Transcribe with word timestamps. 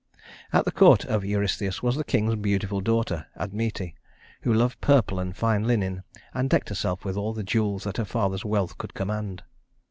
At 0.51 0.65
the 0.65 0.71
court 0.71 1.05
of 1.05 1.23
Eurystheus 1.23 1.83
was 1.83 1.95
the 1.95 2.03
king's 2.03 2.33
beautiful 2.35 2.81
daughter, 2.81 3.27
Admete, 3.39 3.93
who 4.41 4.51
loved 4.51 4.81
purple 4.81 5.19
and 5.19 5.37
fine 5.37 5.65
linen, 5.67 6.01
and 6.33 6.49
decked 6.49 6.69
herself 6.69 7.05
with 7.05 7.17
all 7.17 7.33
the 7.33 7.43
jewels 7.43 7.83
that 7.83 7.97
her 7.97 8.05
father's 8.05 8.43
wealth 8.43 8.79
could 8.79 8.95
command. 8.95 9.43